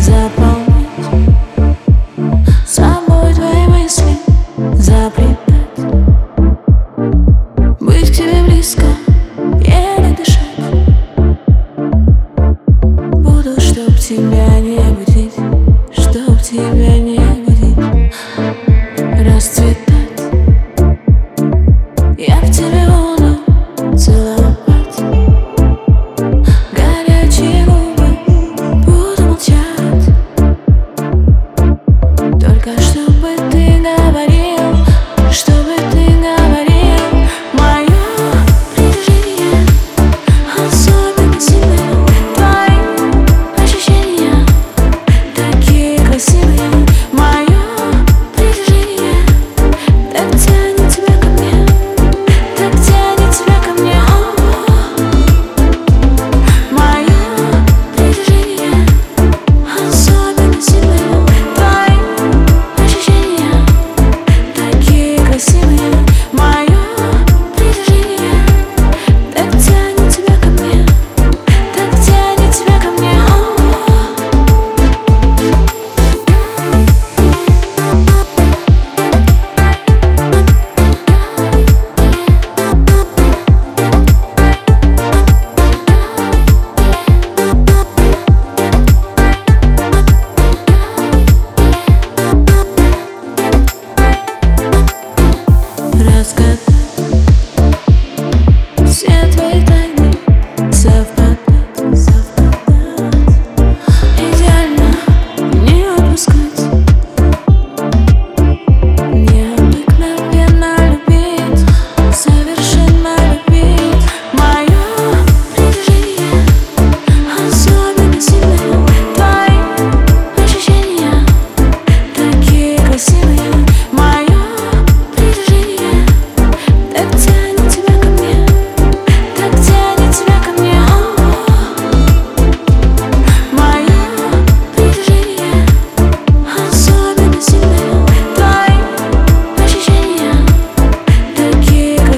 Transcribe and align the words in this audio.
заполнить 0.00 0.66
Собой 2.66 3.34
твои 3.34 3.66
мысли 3.68 4.16
заплетать. 4.74 5.36
Быть 7.80 8.10
к 8.10 8.14
тебе 8.14 8.42
близко, 8.44 8.84
еле 9.60 10.16
дышать. 10.16 10.56
Буду, 13.12 13.60
чтоб 13.60 13.96
тебя 13.96 14.60
не 14.60 14.78
будить, 14.94 15.34
чтоб 15.92 16.40
тебя 16.40 16.95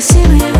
see 0.08 0.26
me. 0.28 0.57